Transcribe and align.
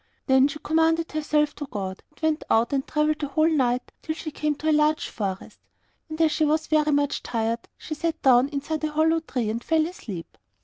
Then 0.25 0.47
she 0.47 0.57
commended 0.63 1.11
herself 1.11 1.53
to 1.57 1.67
God, 1.69 2.01
and 2.09 2.19
went 2.23 2.43
out 2.49 2.73
and 2.73 2.87
travelled 2.87 3.19
the 3.19 3.27
whole 3.27 3.47
night 3.51 3.91
till 4.01 4.15
she 4.15 4.31
came 4.31 4.55
to 4.55 4.71
a 4.71 4.73
large 4.73 5.07
forest. 5.09 5.59
And 6.09 6.19
as 6.19 6.31
she 6.31 6.43
was 6.43 6.65
very 6.65 6.91
much 6.91 7.21
tired 7.21 7.69
she 7.77 7.93
sat 7.93 8.19
down 8.23 8.49
inside 8.49 8.83
a 8.83 8.89
hollow 8.91 9.19
tree 9.19 9.51
and 9.51 9.63
fell 9.63 9.85
asleep. 9.85 10.39